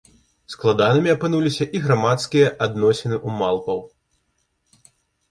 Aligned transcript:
Складанымі 0.51 1.09
апынуліся 1.15 1.67
і 1.79 1.81
грамадскія 1.83 2.47
адносіны 2.67 3.15
ў 3.19 3.29
малпаў. 3.43 3.85